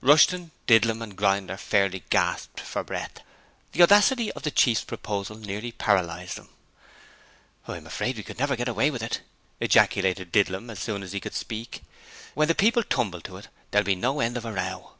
[0.00, 3.18] Rushton, Didlum and Grinder fairly gasped for breath:
[3.72, 6.48] the audacity of the chief's proposal nearly paralysed them.
[7.68, 9.20] 'I'm afraid we should never git away with it,'
[9.60, 11.82] ejaculated Didlum, as soon as he could speak.
[12.32, 14.92] 'When the people tumbled to it, there'd be no hend of a row.'